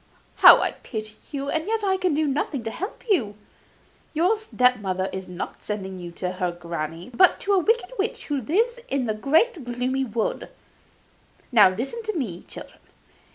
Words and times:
How 0.37 0.59
I 0.63 0.71
pity 0.71 1.13
you; 1.29 1.51
and 1.51 1.67
yet 1.67 1.83
I 1.83 1.95
can 1.95 2.15
do 2.15 2.25
nothing 2.25 2.63
to 2.63 2.71
help 2.71 3.03
you! 3.07 3.35
Your 4.15 4.35
step 4.35 4.77
mother 4.79 5.11
is 5.13 5.27
not 5.29 5.61
sending 5.61 5.99
you 5.99 6.11
to 6.13 6.31
her 6.31 6.51
granny, 6.51 7.11
but 7.13 7.39
to 7.41 7.53
a 7.53 7.59
wicked 7.59 7.91
witch 7.99 8.25
who 8.25 8.41
lives 8.41 8.79
in 8.87 9.05
that 9.05 9.21
great 9.21 9.63
gloomy 9.63 10.05
wood. 10.05 10.49
Now 11.51 11.69
listen 11.69 12.01
to 12.01 12.17
me, 12.17 12.41
children. 12.41 12.79